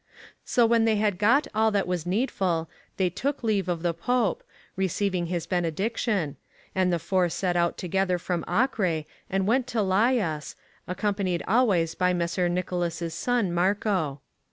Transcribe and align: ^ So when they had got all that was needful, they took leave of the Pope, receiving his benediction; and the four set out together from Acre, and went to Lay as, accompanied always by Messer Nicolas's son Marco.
^ 0.01 0.03
So 0.43 0.65
when 0.65 0.85
they 0.85 0.95
had 0.95 1.19
got 1.19 1.45
all 1.53 1.69
that 1.69 1.85
was 1.85 2.07
needful, 2.07 2.67
they 2.97 3.07
took 3.11 3.43
leave 3.43 3.69
of 3.69 3.83
the 3.83 3.93
Pope, 3.93 4.41
receiving 4.75 5.27
his 5.27 5.45
benediction; 5.45 6.37
and 6.73 6.91
the 6.91 6.97
four 6.97 7.29
set 7.29 7.55
out 7.55 7.77
together 7.77 8.17
from 8.17 8.43
Acre, 8.47 9.05
and 9.29 9.45
went 9.45 9.67
to 9.67 9.83
Lay 9.83 10.19
as, 10.19 10.55
accompanied 10.87 11.43
always 11.47 11.93
by 11.93 12.13
Messer 12.15 12.49
Nicolas's 12.49 13.13
son 13.13 13.53
Marco. 13.53 14.21